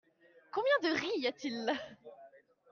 [0.51, 1.73] Combien de riz y a-t-il là?